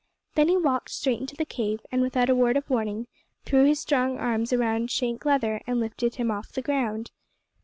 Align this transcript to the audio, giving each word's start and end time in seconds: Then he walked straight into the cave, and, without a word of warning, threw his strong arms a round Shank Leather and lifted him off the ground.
Then 0.33 0.47
he 0.47 0.57
walked 0.57 0.89
straight 0.89 1.19
into 1.19 1.35
the 1.35 1.45
cave, 1.45 1.81
and, 1.91 2.01
without 2.01 2.27
a 2.31 2.33
word 2.33 2.57
of 2.57 2.67
warning, 2.71 3.05
threw 3.45 3.65
his 3.65 3.79
strong 3.81 4.17
arms 4.17 4.51
a 4.51 4.57
round 4.57 4.89
Shank 4.89 5.25
Leather 5.25 5.61
and 5.67 5.79
lifted 5.79 6.15
him 6.15 6.31
off 6.31 6.51
the 6.53 6.63
ground. 6.63 7.11